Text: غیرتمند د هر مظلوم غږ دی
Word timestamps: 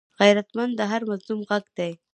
غیرتمند 0.19 0.73
د 0.79 0.81
هر 0.91 1.01
مظلوم 1.09 1.39
غږ 1.49 1.65
دی 1.77 1.91